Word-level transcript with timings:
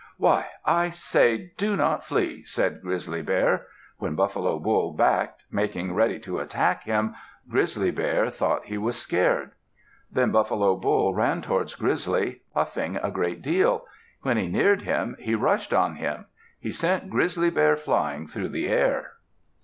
"Why! 0.17 0.47
I 0.65 0.89
say, 0.89 1.51
do 1.57 1.75
not 1.75 2.03
flee," 2.03 2.43
said 2.43 2.81
Grizzly 2.81 3.21
Bear. 3.21 3.67
When 3.99 4.15
Buffalo 4.15 4.57
Bull 4.57 4.93
backed, 4.93 5.43
making 5.51 5.93
ready 5.93 6.17
to 6.21 6.39
attack 6.39 6.85
him, 6.85 7.13
Grizzly 7.47 7.91
Bear 7.91 8.31
thought 8.31 8.65
he 8.65 8.79
was 8.79 8.97
scared. 8.97 9.51
Then 10.11 10.31
Buffalo 10.31 10.75
Bull 10.75 11.13
ran 11.13 11.43
towards 11.43 11.75
Grizzly, 11.75 12.41
puffing 12.51 12.95
a 12.97 13.11
great 13.11 13.43
deal. 13.43 13.85
When 14.23 14.37
he 14.37 14.47
neared 14.47 14.81
him, 14.81 15.17
he 15.19 15.35
rushed 15.35 15.71
on 15.71 15.97
him. 15.97 16.25
He 16.59 16.71
sent 16.71 17.11
Grizzly 17.11 17.51
Bear 17.51 17.75
flying 17.77 18.25
through 18.25 18.49
the 18.49 18.69
air. 18.69 19.11